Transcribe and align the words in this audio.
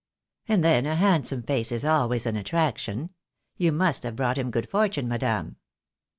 "And 0.47 0.63
then, 0.65 0.87
a 0.87 0.95
handsome 0.95 1.43
face 1.43 1.71
is 1.71 1.85
always 1.85 2.25
an 2.25 2.35
attraction. 2.35 3.11
You 3.57 3.71
must 3.71 4.01
have 4.01 4.15
brought 4.15 4.39
him 4.39 4.49
good 4.49 4.67
fortune, 4.67 5.07
madame." 5.07 5.57